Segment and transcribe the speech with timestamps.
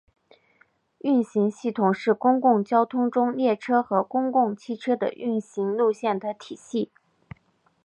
[1.01, 6.89] 运行系统是公共交通中列车和公共汽车的运行路线的体系。